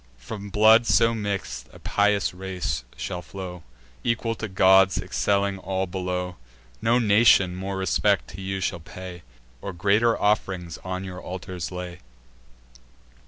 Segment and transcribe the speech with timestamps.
[0.17, 3.61] From blood so mix'd, a pious race shall flow,
[4.03, 6.37] Equal to gods, excelling all below.
[6.81, 9.21] No nation more respect to you shall pay,
[9.61, 11.99] Or greater off'rings on your altars lay."